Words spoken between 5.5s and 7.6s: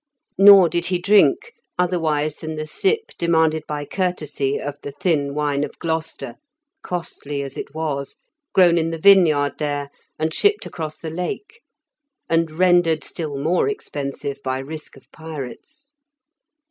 of Gloucester, costly as